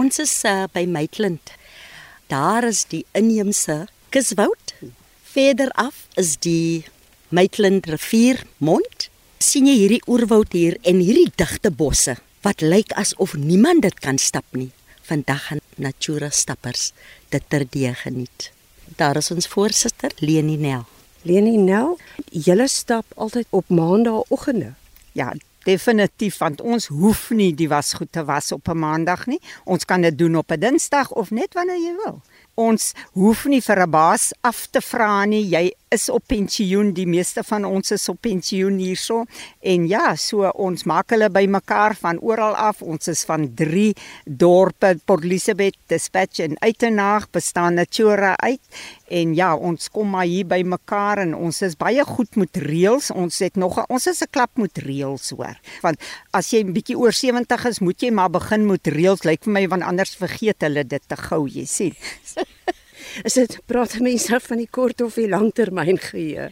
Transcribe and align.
Ons 0.00 0.16
is 0.22 0.30
uh, 0.48 0.64
by 0.72 0.86
Maitland. 0.88 1.50
Daar 2.32 2.64
is 2.64 2.86
die 2.88 3.02
inheemse 3.12 3.90
kuswoud. 4.08 4.72
Verder 5.34 5.68
af 5.76 6.06
is 6.16 6.38
die 6.40 6.86
Maitland 7.28 7.90
rivier 7.92 8.40
mond. 8.56 9.10
sien 9.36 9.68
jy 9.68 9.74
hierdie 9.76 10.00
oerwoud 10.08 10.56
hier 10.56 10.78
en 10.88 11.02
hierdie 11.04 11.28
digte 11.36 11.68
bosse 11.68 12.14
wat 12.40 12.64
lyk 12.64 12.94
asof 12.96 13.34
niemand 13.36 13.84
dit 13.84 14.00
kan 14.00 14.16
stap 14.16 14.48
nie. 14.56 14.70
Vandag 15.04 15.44
gaan 15.50 15.60
Natura 15.76 16.30
stappers 16.32 16.94
dit 17.28 17.44
terdee 17.52 17.92
geniet. 17.92 18.48
Daar 18.96 19.20
is 19.20 19.28
ons 19.34 19.50
voorsitter 19.50 20.16
Leni 20.24 20.56
Nel. 20.56 20.86
Leni 21.28 21.58
Nel, 21.60 21.98
julle 22.32 22.68
stap 22.68 23.04
altyd 23.16 23.44
op 23.50 23.68
maandagooggende. 23.68 24.72
Ja, 25.12 25.34
definitief 25.64 26.38
want 26.38 26.60
ons 26.60 26.86
hoef 26.86 27.30
nie 27.30 27.54
die 27.54 27.68
wasgoed 27.68 28.12
te 28.12 28.24
was 28.24 28.52
op 28.52 28.68
'n 28.68 28.78
maandag 28.78 29.26
nie. 29.26 29.40
Ons 29.64 29.84
kan 29.84 30.00
dit 30.00 30.18
doen 30.18 30.36
op 30.36 30.50
'n 30.50 30.60
Dinsdag 30.60 31.10
of 31.10 31.30
net 31.30 31.54
wanneer 31.54 31.78
jy 31.78 31.94
wil. 32.04 32.22
Ons 32.54 32.92
hoef 33.16 33.46
nie 33.48 33.62
vir 33.64 33.80
'n 33.86 33.90
baas 33.90 34.32
af 34.42 34.66
te 34.70 34.80
vra 34.80 35.24
nie. 35.24 35.48
Jy 35.48 35.72
is 35.92 36.08
op 36.08 36.24
pensioen, 36.26 36.92
die 36.96 37.06
meeste 37.06 37.42
van 37.44 37.66
ons 37.68 37.92
is 37.92 38.08
op 38.08 38.20
pensioen 38.24 38.78
hierso. 38.80 39.24
En 39.60 39.84
ja, 39.88 40.14
so 40.16 40.48
ons 40.64 40.86
maak 40.88 41.12
hulle 41.12 41.28
bymekaar 41.32 41.94
van 42.00 42.20
oral 42.24 42.56
af. 42.56 42.82
Ons 42.82 43.08
is 43.12 43.24
van 43.28 43.46
3 43.58 43.92
dorpe, 44.24 44.94
Port 45.04 45.24
Elizabeth, 45.24 45.76
Dispatch 45.92 46.40
en 46.46 46.56
Uitenaag 46.60 47.28
bestaan 47.30 47.74
Natura 47.74 48.34
uit. 48.40 48.60
En 49.12 49.34
ja, 49.36 49.50
ons 49.54 49.90
kom 49.92 50.08
maar 50.14 50.28
hier 50.28 50.48
bymekaar 50.48 51.18
en 51.26 51.34
ons 51.36 51.62
is 51.62 51.76
baie 51.76 52.04
goed 52.08 52.40
met 52.40 52.56
reëls. 52.56 53.10
Ons 53.12 53.42
het 53.44 53.60
nog 53.60 53.82
ons 53.88 54.06
is 54.06 54.22
'n 54.22 54.30
klap 54.30 54.56
met 54.56 54.78
reëls 54.78 55.30
hoor. 55.36 55.56
Want 55.82 56.00
as 56.32 56.50
jy 56.50 56.64
'n 56.64 56.72
bietjie 56.72 56.98
oor 56.98 57.12
70 57.12 57.64
is, 57.64 57.80
moet 57.80 58.00
jy 58.00 58.10
maar 58.10 58.30
begin 58.30 58.66
met 58.66 58.86
reëls. 58.86 59.24
Lyk 59.24 59.44
vir 59.44 59.52
my 59.52 59.68
want 59.68 59.82
anders 59.82 60.16
vergeet 60.16 60.60
hulle 60.60 60.84
dit 60.84 61.02
te 61.06 61.16
gou, 61.16 61.46
jy 61.48 61.64
sien. 61.66 61.94
Is 63.24 63.36
dit 63.36 63.58
praat 63.68 63.98
mense 64.00 64.38
van 64.40 64.60
die 64.62 64.68
kort 64.70 65.02
of 65.04 65.18
die 65.20 65.28
langtermyn 65.28 65.98
geheue? 66.00 66.50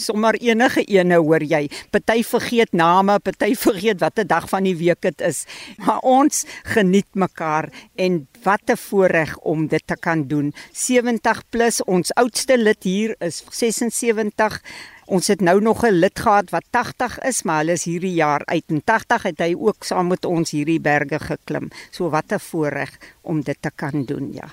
Sommar 0.00 0.38
enige 0.40 0.82
ene 0.88 1.18
hoor 1.20 1.44
jy. 1.44 1.66
Party 1.92 2.22
vergeet 2.26 2.72
name, 2.76 3.18
party 3.22 3.52
vergeet 3.58 4.00
watter 4.00 4.26
dag 4.26 4.48
van 4.50 4.64
die 4.66 4.76
week 4.80 5.02
dit 5.04 5.20
is. 5.26 5.44
Maar 5.84 6.00
ons 6.06 6.44
geniet 6.72 7.08
mekaar 7.14 7.70
en 7.94 8.26
wat 8.42 8.70
'n 8.70 8.76
voorreg 8.76 9.36
om 9.38 9.66
dit 9.68 9.82
te 9.86 9.96
kan 9.96 10.26
doen. 10.28 10.54
70 10.72 11.42
plus 11.50 11.84
ons 11.84 12.14
oudste 12.14 12.56
lid 12.56 12.82
hier 12.82 13.14
is 13.18 13.44
76. 13.50 14.62
Ons 15.06 15.26
het 15.26 15.40
nou 15.40 15.60
nog 15.60 15.84
'n 15.84 15.92
lid 15.92 16.18
gehad 16.18 16.50
wat 16.50 16.64
80 16.70 17.18
is, 17.18 17.42
maar 17.42 17.58
hulle 17.58 17.72
is 17.72 17.84
hierdie 17.84 18.14
jaar 18.14 18.42
uit. 18.46 18.64
En 18.68 18.82
80 18.84 19.22
het 19.22 19.38
hy 19.38 19.54
ook 19.58 19.84
saam 19.84 20.06
met 20.08 20.24
ons 20.24 20.50
hierdie 20.50 20.80
berge 20.80 21.18
geklim. 21.18 21.70
So 21.90 22.10
wat 22.10 22.32
'n 22.32 22.38
voorreg 22.38 22.98
om 23.22 23.42
dit 23.42 23.56
te 23.60 23.70
kan 23.74 24.04
doen, 24.04 24.32
ja. 24.32 24.48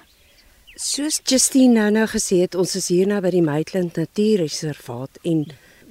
Soos 0.78 1.24
Justine 1.26 1.74
nou 1.74 1.88
nou 1.90 2.04
gesê 2.06 2.44
het, 2.44 2.54
ons 2.54 2.76
is 2.78 2.92
hier 2.94 3.08
nou 3.10 3.18
by 3.24 3.32
die 3.34 3.42
Maitland 3.42 3.96
Natuurreservaat 3.98 5.18
en 5.26 5.40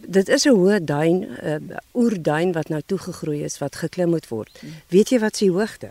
dit 0.06 0.28
is 0.30 0.46
'n 0.46 0.54
hoë 0.54 0.78
duin, 0.78 1.26
'n 1.26 1.72
uh, 1.72 1.78
oerduin 1.94 2.52
wat 2.52 2.68
nou 2.68 2.80
toegegroei 2.86 3.42
is 3.42 3.58
wat 3.58 3.74
geklim 3.82 4.10
moet 4.10 4.28
word. 4.28 4.62
Weet 4.88 5.10
jy 5.10 5.18
wat 5.18 5.36
se 5.36 5.50
hoogte? 5.50 5.90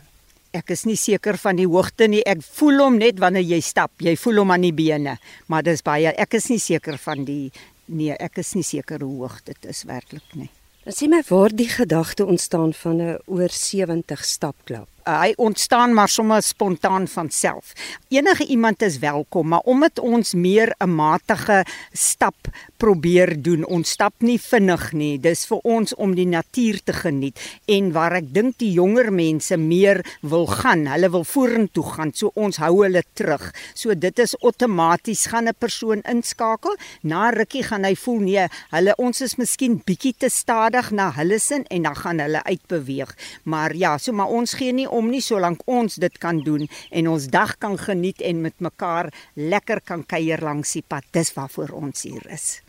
Ek 0.53 0.69
is 0.69 0.85
nie 0.85 0.95
seker 0.95 1.37
van 1.37 1.55
die 1.57 1.67
hoogte 1.67 2.07
nie. 2.07 2.23
Ek 2.23 2.41
voel 2.41 2.79
hom 2.79 2.97
net 2.97 3.19
wanneer 3.19 3.43
jy 3.43 3.59
stap. 3.59 3.91
Jy 3.99 4.15
voel 4.15 4.37
hom 4.37 4.51
aan 4.51 4.61
die 4.61 4.73
bene, 4.73 5.17
maar 5.47 5.63
dis 5.63 5.81
baie 5.81 6.15
ek 6.15 6.33
is 6.33 6.47
nie 6.49 6.59
seker 6.59 6.97
van 6.97 7.25
die 7.25 7.51
nee, 7.87 8.13
ek 8.13 8.37
is 8.37 8.55
nie 8.55 8.63
seker 8.63 9.01
hoe 9.01 9.17
hoog 9.17 9.43
dit 9.43 9.65
is 9.65 9.83
werklik 9.83 10.35
nie. 10.35 10.49
Sien 10.87 11.09
my 11.09 11.21
waar 11.27 11.49
die 11.51 11.69
gedagte 11.69 12.25
ontstaan 12.25 12.73
van 12.73 13.01
'n 13.01 13.19
oor 13.25 13.49
70 13.49 14.23
stapklap. 14.23 14.87
Uh, 15.05 15.19
hy 15.21 15.33
ontstaan 15.37 15.93
maar 15.93 16.09
sommer 16.09 16.41
spontaan 16.41 17.07
van 17.07 17.29
self. 17.29 17.73
Enige 18.09 18.45
iemand 18.45 18.81
is 18.81 18.97
welkom, 18.97 19.47
maar 19.47 19.59
omdat 19.59 19.99
ons 19.99 20.33
meer 20.33 20.75
'n 20.79 20.89
matige 20.89 21.65
stap 21.91 22.35
probeer 22.77 23.41
doen, 23.41 23.65
ons 23.65 23.89
stap 23.89 24.13
nie 24.17 24.39
vinnig 24.41 24.93
nie. 24.93 25.19
Dis 25.19 25.45
vir 25.45 25.57
ons 25.63 25.95
om 25.95 26.15
die 26.15 26.25
natuur 26.25 26.79
te 26.83 26.93
geniet 26.93 27.39
en 27.65 27.91
waar 27.91 28.13
ek 28.13 28.33
dink 28.33 28.57
die 28.57 28.71
jonger 28.71 29.11
mense 29.13 29.57
meer 29.57 30.01
wil 30.21 30.47
gaan, 30.47 30.87
hulle 30.87 31.09
wil 31.09 31.23
vorentoe 31.23 31.83
gaan, 31.83 32.11
so 32.13 32.31
ons 32.33 32.57
hou 32.57 32.83
hulle 32.83 33.03
terug. 33.13 33.53
So 33.73 33.93
dit 33.93 34.19
is 34.19 34.35
outomaties 34.41 35.25
gaan 35.25 35.47
'n 35.47 35.53
persoon 35.59 36.01
inskakel, 36.01 36.75
na 37.01 37.29
rukkie 37.29 37.63
gaan 37.63 37.83
hy 37.83 37.95
voel 37.95 38.19
nee, 38.19 38.47
hulle 38.71 38.95
ons 38.97 39.21
is 39.21 39.35
miskien 39.35 39.81
bietjie 39.85 40.15
te 40.17 40.29
stadig 40.29 40.91
na 40.91 41.11
hulle 41.11 41.39
sin 41.39 41.65
en 41.69 41.81
dan 41.83 41.95
gaan 41.95 42.19
hulle 42.19 42.43
uitbeweeg. 42.43 43.15
Maar 43.43 43.75
ja, 43.75 43.97
so 43.97 44.11
maar 44.11 44.27
ons 44.27 44.53
gee 44.53 44.73
nie 44.73 44.89
om 44.95 45.09
nie 45.11 45.21
solank 45.21 45.63
ons 45.69 45.97
dit 46.01 46.17
kan 46.23 46.39
doen 46.43 46.67
en 46.91 47.09
ons 47.11 47.27
dag 47.31 47.57
kan 47.61 47.77
geniet 47.77 48.21
en 48.21 48.41
met 48.41 48.59
mekaar 48.63 49.11
lekker 49.35 49.81
kan 49.83 50.05
kuier 50.07 50.41
langs 50.41 50.75
die 50.77 50.85
pad. 50.87 51.03
Dis 51.11 51.33
waarvoor 51.35 51.75
ons 51.75 52.05
hier 52.07 52.25
is. 52.31 52.61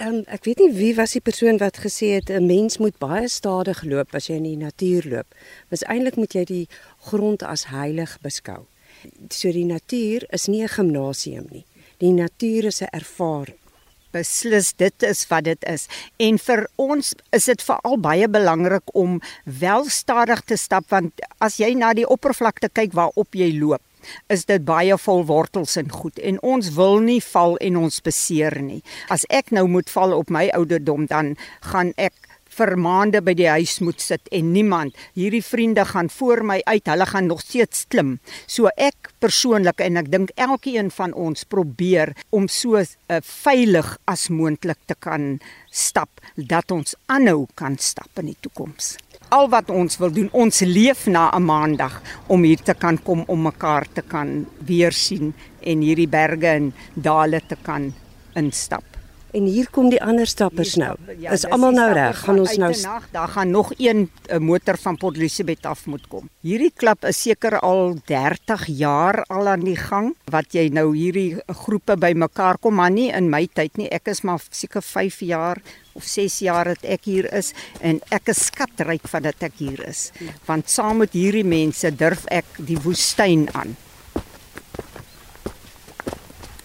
Um, 0.00 0.22
ek 0.32 0.46
weet 0.48 0.62
nie 0.62 0.72
wie 0.74 0.94
was 0.96 1.12
die 1.14 1.22
persoon 1.22 1.60
wat 1.60 1.82
gesê 1.84 2.14
het 2.18 2.30
'n 2.30 2.46
mens 2.46 2.78
moet 2.78 2.98
baie 2.98 3.28
stadig 3.28 3.82
loop 3.84 4.14
as 4.14 4.26
jy 4.26 4.36
in 4.40 4.48
die 4.48 4.56
natuur 4.56 5.04
loop. 5.06 5.28
Mas 5.70 5.84
eintlik 5.84 6.16
moet 6.16 6.34
jy 6.34 6.44
die 6.44 6.68
grond 7.10 7.42
as 7.42 7.66
heilig 7.66 8.18
beskou. 8.22 8.66
So 9.30 9.52
die 9.52 9.64
natuur 9.64 10.26
is 10.32 10.46
nie 10.48 10.62
'n 10.62 10.68
gimnasium 10.68 11.46
nie. 11.50 11.64
Die 11.98 12.12
natuur 12.12 12.64
is 12.64 12.82
'n 12.82 12.88
ervaring 12.90 13.61
beslis 14.12 14.72
dit 14.78 15.06
is 15.08 15.24
wat 15.30 15.46
dit 15.48 15.68
is. 15.68 15.88
En 16.22 16.38
vir 16.38 16.66
ons 16.76 17.14
is 17.32 17.48
dit 17.50 17.64
veral 17.68 17.98
baie 18.02 18.28
belangrik 18.28 18.94
om 18.94 19.20
wel 19.44 19.88
stadig 19.88 20.44
te 20.46 20.56
stap 20.56 20.90
want 20.92 21.24
as 21.40 21.58
jy 21.60 21.74
na 21.78 21.92
die 21.96 22.08
oppervlakte 22.08 22.70
kyk 22.72 22.94
waarop 22.98 23.34
jy 23.34 23.52
loop 23.58 23.82
is 24.34 24.46
dit 24.48 24.64
baie 24.66 24.96
vol 24.98 25.24
wortels 25.28 25.76
en 25.78 25.90
goed 25.94 26.18
en 26.18 26.40
ons 26.42 26.72
wil 26.74 26.98
nie 27.04 27.20
val 27.22 27.56
en 27.62 27.76
ons 27.84 28.00
beseer 28.02 28.58
nie. 28.62 28.80
As 29.14 29.26
ek 29.30 29.52
nou 29.54 29.68
moet 29.70 29.90
val 29.94 30.14
op 30.16 30.30
my 30.30 30.48
ouderdom 30.56 31.06
dan 31.10 31.36
gaan 31.70 31.92
ek 31.96 32.31
vir 32.56 32.74
maande 32.76 33.22
by 33.24 33.34
die 33.38 33.48
huis 33.48 33.78
moet 33.84 34.00
sit 34.02 34.28
en 34.34 34.52
niemand 34.52 34.96
hierdie 35.16 35.42
vriende 35.44 35.84
gaan 35.88 36.10
voor 36.12 36.42
my 36.46 36.58
uit 36.66 36.90
hulle 36.90 37.06
gaan 37.08 37.30
nog 37.30 37.40
steeds 37.44 37.86
klim. 37.88 38.18
So 38.46 38.70
ek 38.76 39.12
persoonlik 39.22 39.80
en 39.84 40.00
ek 40.00 40.10
dink 40.12 40.34
elkeen 40.36 40.90
van 40.94 41.14
ons 41.14 41.46
probeer 41.48 42.14
om 42.30 42.48
so 42.48 42.80
uh, 42.80 42.86
veilig 43.22 43.94
as 44.10 44.28
moontlik 44.30 44.80
te 44.86 44.96
kan 44.98 45.38
stap 45.70 46.22
dat 46.36 46.70
ons 46.74 46.96
aanhou 47.12 47.46
kan 47.56 47.78
stap 47.78 48.20
in 48.20 48.32
die 48.32 48.38
toekoms. 48.44 48.96
Al 49.32 49.48
wat 49.52 49.70
ons 49.72 49.96
wil 50.00 50.12
doen 50.12 50.28
ons 50.36 50.60
leef 50.68 51.06
na 51.06 51.30
'n 51.32 51.44
maandag 51.44 52.02
om 52.28 52.42
hier 52.42 52.60
te 52.60 52.74
kan 52.74 52.98
kom 52.98 53.24
om 53.26 53.42
mekaar 53.42 53.86
te 53.94 54.02
kan 54.02 54.46
weer 54.60 54.92
sien 54.92 55.32
en 55.60 55.80
hierdie 55.80 56.08
berge 56.08 56.46
en 56.46 56.72
dale 56.94 57.40
te 57.48 57.56
kan 57.62 57.92
instap 58.34 58.91
En 59.32 59.46
hier 59.48 59.68
kom 59.72 59.88
die 59.88 60.00
ander 60.04 60.28
stappers 60.28 60.74
nou. 60.76 60.92
Ja, 61.20 61.32
is 61.32 61.46
almal 61.48 61.72
nou 61.72 61.88
reg? 61.96 62.18
Gaan 62.20 62.40
ons 62.42 62.56
nou 62.60 62.68
nag, 62.82 63.06
daar 63.14 63.30
gaan 63.32 63.50
nog 63.50 63.70
een 63.78 64.04
uh, 64.28 64.36
motor 64.36 64.76
van 64.76 64.98
Port 65.00 65.16
Elizabeth 65.16 65.64
af 65.66 65.86
moet 65.88 66.04
kom. 66.12 66.28
Hierdie 66.44 66.72
klub 66.76 67.06
is 67.08 67.22
seker 67.24 67.56
al 67.64 67.94
30 68.10 68.66
jaar 68.76 69.22
al 69.32 69.48
aan 69.54 69.64
die 69.64 69.78
gang 69.78 70.10
wat 70.32 70.52
jy 70.52 70.66
nou 70.76 70.90
hierdie 70.92 71.40
groepe 71.62 71.96
bymekaar 71.96 72.60
kom, 72.60 72.76
maar 72.76 72.92
nie 72.92 73.08
in 73.08 73.30
my 73.32 73.46
tyd 73.56 73.80
nie. 73.80 73.88
Ek 73.88 74.12
is 74.12 74.20
maar 74.20 74.42
seker 74.52 74.84
5 74.84 75.22
jaar 75.24 75.62
of 75.96 76.04
6 76.04 76.36
jaar 76.44 76.74
dat 76.74 76.84
ek 76.84 77.08
hier 77.08 77.28
is 77.32 77.54
en 77.80 78.02
ek 78.12 78.28
is 78.34 78.46
skatryk 78.50 79.08
van 79.08 79.24
dat 79.30 79.48
ek 79.48 79.56
hier 79.64 79.80
is. 79.88 80.10
Want 80.44 80.68
saam 80.68 81.00
met 81.06 81.16
hierdie 81.16 81.46
mense 81.46 81.88
durf 81.96 82.28
ek 82.28 82.60
die 82.60 82.80
woestyn 82.84 83.48
aan. 83.56 83.72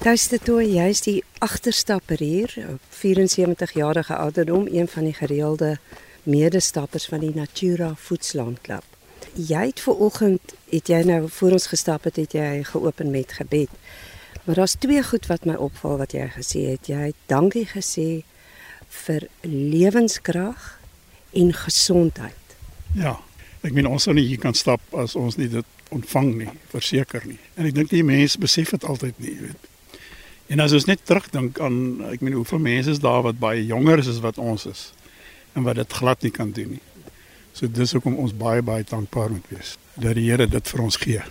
Tuiste 0.08 0.38
toe, 0.40 0.62
jy's 0.64 1.02
die 1.04 1.18
agterstapper 1.44 2.22
hier, 2.24 2.54
74 2.96 3.74
jarige 3.76 4.16
ouderdom, 4.16 4.70
een 4.72 4.88
van 4.88 5.04
die 5.04 5.14
gereelde 5.18 5.74
medestappers 6.24 7.10
van 7.12 7.26
die 7.26 7.34
Natura 7.36 7.90
Voetslandklub. 8.00 8.88
Jy 9.36 9.66
het 9.66 9.84
ver 9.84 10.00
oggend, 10.08 10.56
het 10.72 10.88
jy 10.88 11.02
nou 11.12 11.20
voor 11.28 11.58
ons 11.60 11.68
gestap 11.74 12.08
het, 12.08 12.22
het 12.24 12.38
jy 12.40 12.64
geopen 12.72 13.12
met 13.12 13.36
gebed. 13.36 13.76
Maar 14.46 14.64
daar's 14.64 14.80
twee 14.80 15.04
goed 15.04 15.28
wat 15.28 15.44
my 15.44 15.60
opval 15.60 16.00
wat 16.00 16.16
jy 16.16 16.32
gesê 16.40 16.64
het. 16.70 16.88
Jy 16.88 17.12
het 17.12 17.28
dankie 17.28 17.68
gesê 17.68 18.24
vir 19.04 19.28
lewenskrag 19.44 20.78
en 21.36 21.52
gesondheid. 21.68 22.60
Ja. 22.96 23.18
Ek 23.60 23.76
meen 23.76 23.92
ons 23.92 24.08
sou 24.08 24.16
nie 24.16 24.30
hier 24.30 24.40
kan 24.40 24.56
stap 24.56 24.80
as 24.96 25.20
ons 25.20 25.36
nie 25.36 25.52
dit 25.52 25.90
ontvang 25.92 26.38
nie, 26.46 26.54
verseker 26.72 27.28
nie. 27.28 27.42
En 27.60 27.68
ek 27.68 27.76
dink 27.76 27.92
die 27.92 28.08
mense 28.08 28.40
besef 28.40 28.72
dit 28.72 28.88
altyd 28.88 29.20
nie, 29.20 29.36
jy 29.36 29.50
weet. 29.50 29.74
En 30.48 30.60
as 30.64 30.72
ons 30.72 30.86
net 30.88 31.02
terugdink 31.04 31.60
aan 31.60 31.80
ek 32.08 32.22
meen 32.24 32.38
hoeveel 32.38 32.62
mense 32.64 32.94
is 32.96 33.02
daar 33.04 33.24
wat 33.26 33.40
baie 33.40 33.66
jonger 33.68 34.00
is 34.00 34.12
as 34.14 34.22
wat 34.24 34.40
ons 34.40 34.66
is 34.70 34.84
en 35.58 35.66
wat 35.68 35.76
dit 35.80 35.98
glad 36.00 36.24
nie 36.24 36.32
kan 36.32 36.54
doen 36.56 36.78
nie. 36.78 36.84
So 37.52 37.68
dis 37.68 37.92
hoekom 37.98 38.16
ons 38.22 38.36
baie 38.38 38.64
baie 38.64 38.86
dankbaar 38.88 39.34
moet 39.34 39.52
wees 39.52 39.76
dat 39.98 40.16
die 40.16 40.28
Here 40.30 40.48
dit 40.48 40.72
vir 40.72 40.84
ons 40.84 41.00
gee. 41.02 41.24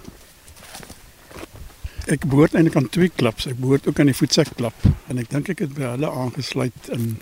Ek 2.13 2.27
behoort 2.27 2.55
eintlik 2.55 2.77
aan 2.79 2.91
twee 2.93 3.11
klubs. 3.11 3.47
Ek 3.47 3.59
behoort 3.59 3.87
ook 3.89 4.01
aan 4.03 4.11
die 4.11 4.19
voetsekklub 4.19 4.87
en 5.09 5.23
ek 5.23 5.31
dink 5.33 5.51
ek 5.55 5.65
het 5.65 5.75
by 5.79 5.95
hulle 5.95 6.11
aangesluit 6.11 6.93
in 6.99 7.17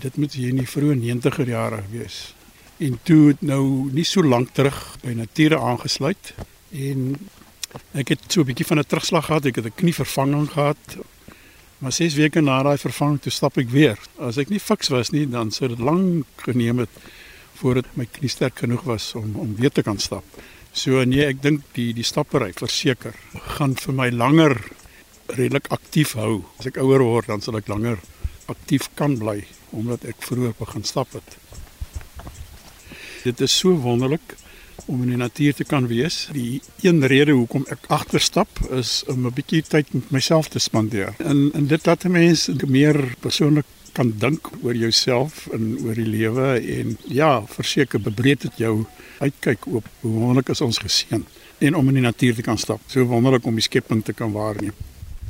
dit 0.00 0.16
moet 0.16 0.32
hier 0.38 0.54
in 0.54 0.62
die 0.62 0.70
vroeë 0.70 0.96
90er 1.02 1.50
jare 1.50 1.82
wees. 1.92 2.32
En 2.80 2.96
toe 3.04 3.36
nou 3.44 3.90
nie 3.92 4.06
so 4.08 4.24
lank 4.24 4.54
terug 4.56 4.80
by 5.04 5.12
Nature 5.18 5.60
aangesluit 5.60 6.32
en 6.72 7.16
Ek 7.94 8.12
het 8.12 8.20
so 8.28 8.40
'n 8.40 8.46
bietjie 8.46 8.66
van 8.66 8.78
'n 8.78 8.86
terugslag 8.86 9.26
gehad, 9.26 9.46
ek 9.46 9.56
het 9.56 9.66
'n 9.66 9.74
knievervanging 9.74 10.50
gehad. 10.50 10.96
Maar 11.84 11.92
6 11.92 12.14
weke 12.14 12.40
na 12.40 12.62
daai 12.64 12.78
vervanging 12.80 13.18
toe 13.20 13.30
stap 13.32 13.58
ek 13.60 13.68
weer. 13.68 13.98
As 14.16 14.38
ek 14.40 14.48
nie 14.48 14.60
fiks 14.62 14.88
was 14.88 15.10
nie, 15.12 15.26
dan 15.28 15.50
sou 15.52 15.68
dit 15.68 15.82
lank 15.84 16.46
geneem 16.46 16.78
het 16.80 16.94
voordat 17.58 17.90
my 18.00 18.06
knie 18.08 18.30
sterk 18.32 18.62
genoeg 18.62 18.86
was 18.88 19.10
om 19.20 19.34
om 19.42 19.50
weer 19.58 19.72
te 19.72 19.84
kan 19.84 20.00
stap. 20.00 20.24
So 20.72 21.04
nee, 21.04 21.26
ek 21.28 21.42
dink 21.44 21.66
die 21.76 21.90
die 21.92 22.06
stappery 22.08 22.54
verseker 22.56 23.12
gaan 23.58 23.76
vir 23.82 23.98
my 24.00 24.08
langer 24.08 24.56
redelik 25.36 25.68
aktief 25.76 26.16
hou. 26.16 26.46
As 26.56 26.70
ek 26.72 26.80
ouer 26.80 27.04
word, 27.04 27.28
dan 27.28 27.44
sal 27.44 27.60
ek 27.60 27.68
langer 27.68 28.00
aktief 28.48 28.88
kan 28.96 29.18
bly 29.20 29.42
omdat 29.76 30.08
ek 30.08 30.24
vroeër 30.24 30.56
begin 30.56 30.88
stap 30.88 31.12
het. 31.12 31.36
Dit 33.28 33.44
is 33.44 33.60
so 33.60 33.76
wonderlik 33.84 34.38
om 34.86 35.02
in 35.02 35.08
die 35.14 35.20
natuur 35.20 35.54
te 35.54 35.64
kan 35.64 35.86
wees. 35.86 36.28
Die 36.32 36.62
een 36.80 37.06
rede 37.06 37.32
hoekom 37.32 37.66
ek 37.72 37.88
agterstap 37.88 38.48
is 38.70 39.02
om 39.06 39.26
'n 39.26 39.34
bietjie 39.34 39.62
tyd 39.62 39.92
met 39.92 40.10
myself 40.10 40.48
te 40.48 40.58
spandeer. 40.58 41.14
En 41.18 41.50
en 41.54 41.66
dit 41.66 41.86
laat 41.86 42.04
mense 42.04 42.54
meer 42.66 43.14
persoonlik 43.20 43.66
kan 43.92 44.12
dink 44.18 44.50
oor 44.62 44.74
jouself 44.74 45.46
en 45.52 45.78
oor 45.84 45.94
die 45.94 46.06
lewe 46.06 46.60
en 46.78 46.96
ja, 47.06 47.46
verseker 47.46 48.00
bebreed 48.00 48.40
dit 48.40 48.52
jou 48.56 48.84
uitkyk 49.18 49.66
op 49.66 49.86
hoe 50.00 50.12
wonderlik 50.12 50.48
is 50.48 50.60
ons 50.60 50.78
geseën 50.78 51.24
en 51.58 51.74
om 51.74 51.88
in 51.88 52.00
die 52.00 52.02
natuur 52.02 52.34
te 52.34 52.42
kan 52.42 52.58
stap. 52.58 52.80
So 52.86 53.06
wonderlik 53.06 53.46
om 53.46 53.54
die 53.54 53.62
skepping 53.62 54.04
te 54.04 54.12
kan 54.12 54.32
waarneem. 54.32 54.74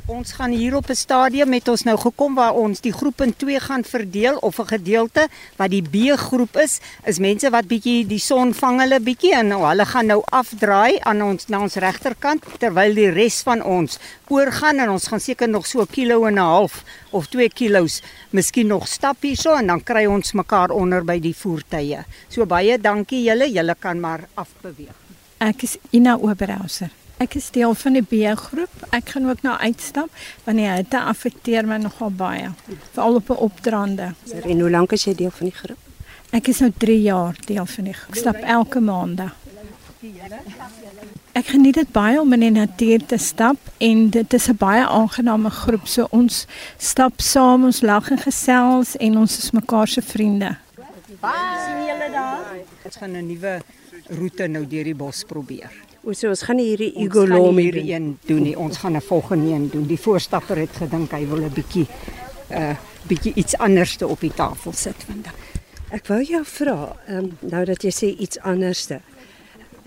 Ons 0.05 0.35
gaan 0.37 0.51
hier 0.53 0.75
op 0.75 0.89
'n 0.89 0.93
stadium 0.93 1.49
met 1.49 1.67
ons 1.67 1.83
nou 1.83 1.97
gekom 1.97 2.35
waar 2.35 2.53
ons 2.53 2.81
die 2.81 2.93
groep 2.93 3.21
in 3.21 3.35
twee 3.35 3.59
gaan 3.59 3.83
verdeel 3.83 4.35
of 4.37 4.59
'n 4.59 4.67
gedeelte 4.67 5.27
wat 5.55 5.69
die 5.69 5.81
B-groep 5.81 6.57
is, 6.57 6.79
is 7.05 7.17
mense 7.17 7.49
wat 7.49 7.67
bietjie 7.67 8.05
die 8.07 8.19
son 8.19 8.53
vang 8.53 8.79
hulle 8.79 8.99
bietjie 8.99 9.33
en 9.33 9.47
nou 9.47 9.65
hulle 9.65 9.85
gaan 9.85 10.05
nou 10.05 10.21
afdraai 10.25 10.99
aan 10.99 11.21
ons 11.21 11.47
na 11.47 11.61
ons 11.61 11.75
regterkant 11.75 12.43
terwyl 12.59 12.93
die 12.93 13.09
res 13.09 13.41
van 13.41 13.63
ons 13.63 13.97
oorgaan 14.27 14.79
en 14.79 14.89
ons 14.89 15.07
gaan 15.07 15.19
seker 15.19 15.49
nog 15.49 15.65
so 15.65 15.81
'n 15.81 15.87
kilo 15.87 16.25
en 16.25 16.33
'n 16.33 16.37
half 16.37 16.83
of 17.09 17.27
2 17.27 17.49
kilos 17.49 18.01
miskien 18.29 18.67
nog 18.67 18.87
stap 18.87 19.17
hierso 19.21 19.55
en 19.55 19.67
dan 19.67 19.83
kry 19.83 20.05
ons 20.05 20.33
mekaar 20.33 20.69
onder 20.69 21.03
by 21.03 21.19
die 21.19 21.35
voertuie. 21.35 22.05
So 22.29 22.45
baie 22.45 22.77
dankie 22.77 23.23
julle, 23.23 23.51
julle 23.51 23.75
kan 23.79 23.99
maar 23.99 24.27
afbeweeg. 24.33 24.95
Ek 25.37 25.63
is 25.63 25.77
Ina 25.91 26.17
Oberhauser. 26.17 27.04
Ek 27.17 27.37
is 27.39 27.47
deel 27.55 27.73
van 27.79 27.95
die 27.95 28.03
B-groep. 28.03 28.81
Ek 28.95 29.13
gaan 29.15 29.29
ook 29.29 29.41
nou 29.45 29.55
uitstap 29.55 30.11
want 30.43 30.59
die 30.59 30.67
hitte 30.67 30.99
affekteer 30.99 31.67
my 31.67 31.77
nogal 31.79 32.11
baie, 32.11 32.51
veral 32.91 33.21
op 33.21 33.29
'n 33.29 33.39
opdraande. 33.47 34.13
En 34.43 34.59
hoe 34.59 34.69
lank 34.69 34.91
is 34.91 35.05
jy 35.05 35.15
deel 35.15 35.31
van 35.31 35.47
die 35.47 35.55
groep? 35.55 35.79
Ek 36.31 36.47
is 36.47 36.59
nou 36.59 36.71
3 36.77 37.01
jaar 37.01 37.35
deel 37.45 37.65
van 37.65 37.83
die 37.83 37.93
groep. 37.93 38.15
Ek 38.15 38.19
stap 38.19 38.35
elke 38.35 38.79
maandag. 38.79 39.35
Ek 41.31 41.45
geniet 41.45 41.75
dit 41.75 41.91
baie 41.91 42.19
om 42.19 42.33
in 42.33 42.39
die 42.39 42.51
natuur 42.51 43.05
te 43.05 43.17
stap 43.17 43.57
en 43.77 44.09
dit 44.09 44.33
is 44.33 44.49
'n 44.49 44.57
baie 44.57 44.85
aangename 44.85 45.49
groep. 45.49 45.87
So 45.87 46.07
ons 46.11 46.45
stap 46.77 47.21
saam, 47.21 47.63
ons 47.63 47.81
lag 47.81 48.11
en 48.11 48.17
gesels 48.17 48.95
en 48.95 49.17
ons 49.17 49.37
is 49.37 49.51
mekaar 49.51 49.87
se 49.87 50.01
vriende. 50.01 50.57
sien 51.65 51.85
julle 51.85 52.11
daar? 52.11 52.39
Ons 52.83 52.95
gaan 52.95 53.11
'n 53.11 53.27
nuwe 53.27 53.61
roete 54.09 54.47
nou 54.47 54.67
deur 54.67 54.83
die 54.83 54.95
bos 54.95 55.23
probeer. 55.23 55.94
O, 56.05 56.13
so 56.13 56.29
ons 56.29 56.43
gaan 56.45 56.59
nie 56.61 56.67
hierdie 56.69 56.91
Ons 56.93 57.07
Igolomi 57.07 57.63
hierdie 57.65 57.87
een 57.89 58.11
doen 58.29 58.43
nie. 58.45 58.53
Ons 58.57 58.77
gaan 58.77 58.95
'n 58.95 59.01
volgende 59.01 59.53
een 59.53 59.69
doen. 59.69 59.87
Die 59.87 59.97
voorstapper 59.97 60.57
het 60.57 60.75
gedink 60.77 61.11
hy 61.11 61.25
wil 61.27 61.41
'n 61.41 61.53
bietjie 61.53 61.87
uh 62.51 62.75
bietjie 63.07 63.33
iets 63.35 63.57
anders 63.57 63.95
te 63.95 64.07
op 64.07 64.19
die 64.19 64.33
tafel 64.33 64.73
sit 64.73 65.03
vandag. 65.05 65.33
Ek 65.91 66.07
wou 66.07 66.23
jou 66.23 66.43
vra, 66.45 66.95
um, 67.09 67.37
nou 67.39 67.65
dat 67.65 67.83
jy 67.83 67.91
sê 67.91 68.19
iets 68.19 68.39
anderste. 68.39 68.99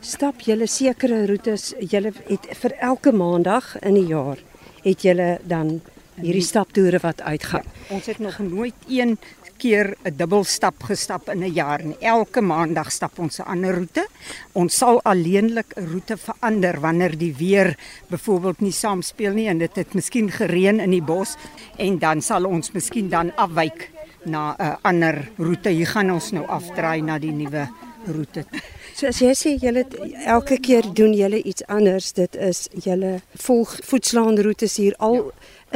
Stap 0.00 0.40
julle 0.40 0.66
sekere 0.66 1.26
roetes, 1.26 1.74
julle 1.80 2.12
het 2.28 2.46
vir 2.60 2.72
elke 2.78 3.12
maandag 3.12 3.78
in 3.82 3.94
die 3.94 4.06
jaar 4.06 4.38
het 4.84 5.02
julle 5.02 5.38
dan 5.42 5.80
hierdie 6.20 6.42
staptoere 6.42 6.98
wat 7.02 7.20
uitgaan. 7.22 7.66
Ons 7.88 8.06
het 8.06 8.18
nog 8.18 8.38
nooit 8.38 8.74
een 8.88 9.18
keer 9.58 9.96
'n 10.04 10.16
dubbelstap 10.16 10.82
gestap 10.82 11.28
in 11.28 11.42
'n 11.42 11.52
jaar 11.52 11.82
nie. 11.84 11.96
Elke 12.00 12.40
maandag 12.40 12.92
stap 12.92 13.18
ons 13.18 13.38
'n 13.38 13.42
ander 13.42 13.74
roete. 13.74 14.06
Ons 14.52 14.76
sal 14.76 15.02
alleenlik 15.02 15.74
'n 15.76 15.86
roete 15.92 16.16
verander 16.16 16.80
wanneer 16.80 17.18
die 17.18 17.34
weer 17.34 17.76
byvoorbeeld 18.06 18.60
nie 18.60 18.72
saamspeel 18.72 19.32
nie 19.32 19.48
en 19.48 19.58
dit 19.58 19.76
het 19.76 19.94
miskien 19.94 20.30
gereën 20.30 20.80
in 20.80 20.90
die 20.90 21.02
bos 21.02 21.36
en 21.76 21.98
dan 21.98 22.22
sal 22.22 22.44
ons 22.44 22.72
miskien 22.72 23.08
dan 23.08 23.36
afwyk 23.36 23.90
na 24.24 24.56
'n 24.58 24.78
ander 24.82 25.30
roete. 25.36 25.68
Hier 25.68 25.86
gaan 25.86 26.10
ons 26.10 26.30
nou 26.30 26.46
afdraai 26.46 27.02
na 27.02 27.18
die 27.18 27.32
nuwe 27.32 27.68
roete. 28.06 28.44
So 28.98 29.06
as 29.06 29.20
jy 29.22 29.30
sê 29.38 29.50
julle 29.62 29.84
elke 30.26 30.56
keer 30.58 30.82
doen 30.98 31.12
julle 31.14 31.38
iets 31.46 31.62
anders, 31.70 32.08
dit 32.16 32.34
is 32.42 32.64
julle 32.82 33.20
volg 33.44 33.76
voetslaanroetes 33.86 34.74
hier 34.82 34.96
al 34.98 35.20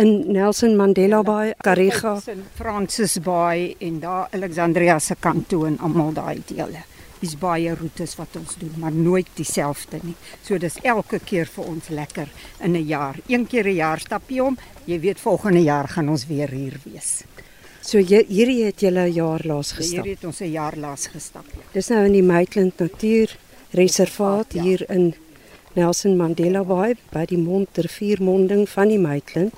in 0.02 0.10
Nelson 0.34 0.74
Mandela 0.74 1.20
Bay, 1.22 1.52
Kariga. 1.62 2.16
in 2.26 2.42
Francis 2.58 3.20
Bay 3.22 3.76
en 3.78 4.00
daar 4.02 4.26
Alexandria 4.34 4.98
se 4.98 5.14
kant 5.14 5.46
toe 5.48 5.68
en 5.68 5.78
almal 5.78 6.10
daai 6.18 6.42
dele. 6.50 6.82
Dis 7.20 7.38
baie 7.38 7.76
roetes 7.78 8.16
wat 8.18 8.34
ons 8.40 8.56
doen, 8.58 8.74
maar 8.82 8.92
nooit 8.92 9.30
dieselfde 9.38 10.00
nie. 10.02 10.16
So 10.42 10.58
dis 10.58 10.82
elke 10.82 11.20
keer 11.22 11.46
vir 11.46 11.64
ons 11.64 11.88
lekker 11.88 12.26
in 12.58 12.74
'n 12.74 12.86
jaar. 12.86 13.16
Een 13.28 13.46
keer 13.46 13.68
'n 13.68 13.76
jaar 13.76 14.00
stap 14.00 14.22
jy 14.30 14.40
om. 14.40 14.58
Jy 14.84 14.98
weet 15.00 15.20
volgende 15.20 15.62
jaar 15.62 15.88
gaan 15.88 16.08
ons 16.08 16.26
weer 16.26 16.50
hier 16.50 16.80
wees. 16.82 17.22
So 17.82 17.98
hierdie 17.98 18.62
het 18.64 18.80
julle 18.84 19.08
jaar 19.12 19.42
laas 19.44 19.72
Hier 19.72 19.80
gestap. 19.82 20.06
het 20.06 20.24
ons 20.24 20.40
'n 20.40 20.50
jaar 20.52 20.76
laas 20.76 21.06
gestap. 21.06 21.44
Ja. 21.52 21.62
Dis 21.72 21.88
nou 21.88 22.04
in 22.04 22.12
die 22.12 22.22
Maitland 22.22 22.78
Natuurreservaat 22.78 24.52
Ja. 24.54 24.62
hier 24.62 24.90
in 24.90 25.14
Nelson 25.74 26.16
Mandela 26.16 26.62
Bay 26.64 26.94
by 27.12 27.24
die 27.26 27.38
mondriviermonding 27.38 28.68
van 28.68 28.88
die 28.88 28.98
Maitland. 28.98 29.52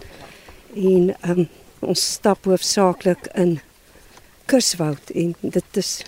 En 0.77 1.15
um, 1.29 1.49
ons 1.81 2.13
stap 2.13 2.45
hoofsaaklik 2.45 3.27
in 3.35 3.61
Kuswoud 4.47 5.11
en 5.15 5.35
dit 5.41 5.65
is 5.77 6.03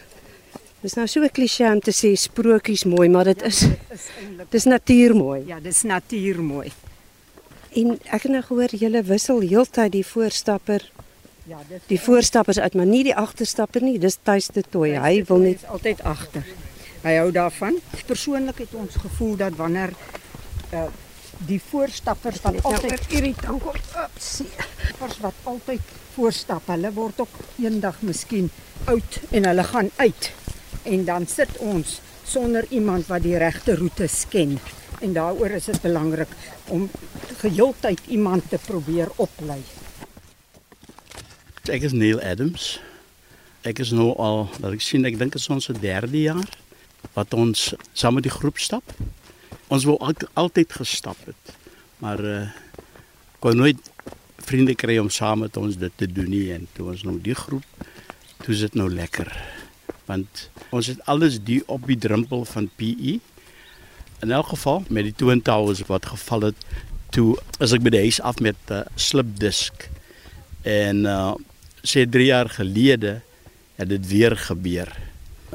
dis 0.83 0.95
nou 0.95 1.07
so 1.07 1.21
'n 1.23 1.31
klise 1.31 1.65
om 1.65 1.81
te 1.81 1.91
sê 1.93 2.15
sprokies 2.17 2.85
mooi, 2.85 3.09
maar 3.09 3.25
dit 3.25 3.43
is 3.43 3.63
Is 3.63 4.09
eintlik 4.21 4.51
dis 4.51 4.65
natuurmooi. 4.65 5.43
Ja, 5.47 5.61
dis 5.61 5.83
natuurmooi. 5.83 6.73
En 7.75 7.99
ek 8.05 8.23
het 8.23 8.33
nou 8.33 8.43
gehoor 8.43 8.69
julle 8.75 9.03
wissel 9.03 9.41
heeltyd 9.41 9.93
die 9.93 10.07
voorstapper, 10.07 10.81
Ja, 10.81 10.81
dit 10.81 10.96
die 11.87 12.01
voorstappers 12.01 12.59
uit, 12.59 12.75
maar 12.75 12.89
nie 12.89 13.03
die 13.07 13.17
agterstapper 13.17 13.85
nie. 13.85 13.99
Dis 14.03 14.19
tuis 14.23 14.49
te 14.53 14.65
toe. 14.67 14.87
Hy 15.01 15.25
wil 15.29 15.45
net 15.45 15.67
altyd 15.71 16.03
agter. 16.03 16.47
Hy 17.05 17.17
hou 17.21 17.29
daarvan. 17.35 17.79
Persoonlik 18.07 18.65
het 18.65 18.75
ons 18.75 18.97
gevoel 19.07 19.37
dat 19.47 19.59
wanneer 19.59 19.95
uh 20.73 20.87
die 21.45 21.61
voorstappers 21.61 22.39
wat 22.41 22.63
altyd 22.65 23.11
irritant 23.13 23.61
word, 23.63 23.91
Stappers 24.17 25.19
wat 25.21 25.35
altyd 25.45 25.91
voorstap, 26.15 26.71
hulle 26.73 26.89
word 26.97 27.21
ook 27.21 27.35
eendag 27.61 27.99
miskien 28.09 28.49
oud 28.89 29.19
en 29.31 29.45
hulle 29.45 29.67
gaan 29.69 29.91
uit. 29.97 30.31
En 30.89 31.05
dan 31.05 31.27
sit 31.29 31.53
ons 31.61 31.99
sonder 32.25 32.65
iemand 32.73 33.07
wat 33.13 33.23
die 33.29 33.37
regte 33.37 33.77
roetes 33.77 34.23
ken. 34.33 34.57
En 35.05 35.13
daaroor 35.13 35.59
is 35.61 35.69
dit 35.69 35.83
belangrik 35.85 36.33
om 36.73 36.89
geheeltyd 37.45 38.01
iemand 38.17 38.49
te 38.49 38.59
probeer 38.65 39.13
oplei. 39.17 39.61
Ek 41.67 41.83
is 41.83 41.93
Neil 41.93 42.21
Adams. 42.23 42.77
Ek 43.67 43.81
is 43.83 43.91
nou 43.91 44.13
al, 44.23 44.45
dat 44.61 44.77
ek 44.77 44.83
sien, 44.85 45.03
ek 45.09 45.17
dink 45.19 45.33
dit 45.35 45.41
is 45.41 45.49
ons 45.51 45.67
derde 45.83 46.21
jaar 46.21 46.53
wat 47.17 47.35
ons 47.35 47.73
saam 47.91 48.15
met 48.19 48.27
die 48.27 48.31
groep 48.31 48.61
stap. 48.63 48.93
Ons 49.73 49.87
wou 49.89 49.97
al, 49.99 50.15
altyd 50.39 50.77
gestap 50.79 51.19
het, 51.27 51.55
maar 52.03 52.23
uh 52.23 52.45
kon 53.43 53.59
nooit 53.59 53.79
vriende 54.47 54.75
kry 54.79 54.97
om 54.99 55.11
saam 55.13 55.43
met 55.45 55.59
ons 55.61 55.77
dit 55.79 55.93
te 56.01 56.07
doen 56.09 56.31
nie 56.31 56.55
en 56.55 56.65
toe 56.75 56.87
ons 56.93 57.03
nou 57.07 57.17
die 57.23 57.35
groep, 57.37 57.67
toe 58.41 58.55
is 58.55 58.63
dit 58.65 58.79
nou 58.79 58.87
lekker. 58.91 59.29
Want 60.09 60.47
ons 60.71 60.89
het 60.89 61.03
alles 61.11 61.37
die 61.45 61.61
op 61.67 61.85
die 61.91 61.99
drempel 62.01 62.47
van 62.49 62.71
PE. 62.79 63.19
In 64.25 64.33
elk 64.39 64.55
geval 64.55 64.87
met 64.89 65.11
die 65.11 65.15
Twin 65.19 65.43
Towers 65.43 65.83
wat 65.91 66.09
geval 66.15 66.49
het, 66.49 66.65
toe 67.15 67.35
is 67.59 67.75
ek 67.77 67.85
by 67.85 67.93
die 67.93 68.07
huis 68.07 68.23
af 68.23 68.41
met 68.41 68.57
'n 68.71 68.81
uh, 68.81 68.87
slipdisk. 68.95 69.91
En 70.63 71.05
uh 71.05 71.35
sê 71.87 72.05
3 72.11 72.29
jaar 72.29 72.51
gelede 72.51 73.21
het 73.77 73.89
dit 73.89 74.07
weer 74.09 74.37
gebeur. 74.37 74.91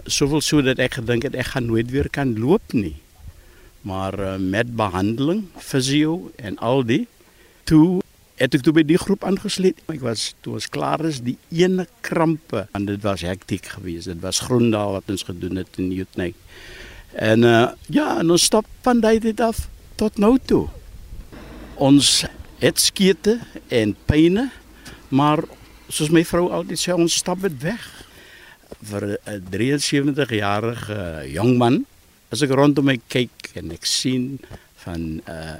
Soveel 0.05 0.41
so 0.41 0.61
dat 0.65 0.79
ek 0.79 0.99
gedink 1.01 1.27
het 1.27 1.35
ek 1.35 1.53
gaan 1.53 1.67
nooit 1.69 1.89
weer 1.91 2.09
kan 2.09 2.33
loop 2.39 2.73
nie. 2.73 2.95
Maar 3.87 4.17
uh, 4.19 4.35
met 4.37 4.75
behandeling, 4.77 5.47
fisio 5.57 6.31
en 6.37 6.57
al 6.61 6.85
die 6.85 7.05
toe 7.65 8.01
het 8.41 8.55
ek 8.57 8.63
toe 8.65 8.73
by 8.73 8.83
die 8.85 8.97
groep 8.97 9.25
aangesluit. 9.27 9.81
Ek 9.91 10.01
was 10.01 10.31
toe 10.41 10.55
ons 10.57 10.69
klaar 10.73 11.03
is 11.05 11.21
die 11.25 11.37
ene 11.53 11.85
krampe 12.05 12.65
en 12.77 12.87
dit 12.89 13.01
was 13.05 13.25
hektiek 13.25 13.67
geweest. 13.75 14.09
Dit 14.09 14.21
was 14.23 14.41
Groendaal 14.47 14.97
wat 14.97 15.09
ons 15.13 15.25
gedoen 15.27 15.61
het 15.61 15.81
in 15.81 15.91
Jutnik. 15.93 16.37
En 17.11 17.43
uh, 17.43 17.67
ja, 17.91 18.15
en 18.21 18.31
ons 18.31 18.49
stap 18.49 18.65
van 18.85 19.01
daai 19.03 19.19
tyd 19.21 19.41
af 19.43 19.67
tot 19.99 20.17
nou 20.21 20.37
toe. 20.47 20.65
Ons 21.81 22.21
het 22.61 22.79
skete 22.79 23.39
en 23.73 23.93
pyne, 24.07 24.47
maar 25.09 25.43
soos 25.91 26.11
my 26.13 26.23
vrou 26.27 26.49
altyd 26.55 26.79
sê, 26.79 26.95
ons 26.95 27.19
stap 27.21 27.41
dit 27.43 27.57
weg. 27.63 27.83
Vir 28.81 29.19
'n 29.27 29.43
73-jarige 29.51 31.27
jong 31.33 31.57
man, 31.57 31.85
as 32.31 32.41
ek 32.41 32.55
rondom 32.55 32.85
my 32.85 32.97
kyk 33.11 33.51
en 33.59 33.71
ek 33.71 33.85
sien 33.85 34.39
van 34.85 35.21
uh 35.27 35.59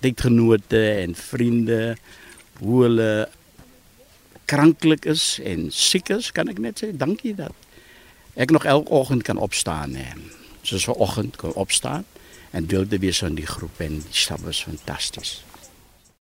tydgenote 0.00 0.82
en 1.02 1.14
vriende 1.16 1.96
hoe 2.60 2.82
hulle 2.82 3.28
kranklik 4.44 5.06
is 5.08 5.38
en 5.42 5.70
siek 5.72 6.10
is, 6.12 6.30
kan 6.36 6.50
ek 6.52 6.60
net 6.62 6.82
sê 6.82 6.92
dankie 6.92 7.32
dat 7.34 7.54
ek 8.36 8.52
nog 8.52 8.68
elke 8.68 8.92
oggend 8.92 9.24
kan 9.24 9.40
opstaan 9.40 9.96
en 9.96 10.28
soos 10.62 10.84
vanoggend 10.84 11.40
kan 11.40 11.56
opstaan 11.56 12.04
en 12.52 12.68
deel 12.68 12.86
te 12.86 13.00
wees 13.00 13.22
van 13.24 13.34
die 13.38 13.48
groep 13.48 13.80
en 13.80 13.98
die 14.04 14.20
stap 14.20 14.44
was 14.44 14.62
fantasties. 14.62 15.45